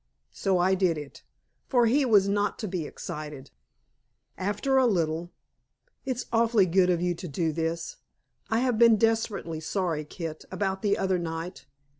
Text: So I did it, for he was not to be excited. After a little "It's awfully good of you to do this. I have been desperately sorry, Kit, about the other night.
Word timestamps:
So 0.31 0.57
I 0.57 0.73
did 0.73 0.97
it, 0.97 1.21
for 1.67 1.85
he 1.85 2.05
was 2.05 2.27
not 2.27 2.57
to 2.57 2.67
be 2.67 2.87
excited. 2.87 3.51
After 4.35 4.77
a 4.79 4.87
little 4.87 5.31
"It's 6.05 6.25
awfully 6.33 6.65
good 6.65 6.89
of 6.89 6.99
you 7.03 7.13
to 7.13 7.27
do 7.27 7.51
this. 7.51 7.97
I 8.49 8.61
have 8.61 8.79
been 8.79 8.95
desperately 8.95 9.59
sorry, 9.59 10.03
Kit, 10.03 10.43
about 10.51 10.81
the 10.81 10.97
other 10.97 11.19
night. 11.19 11.67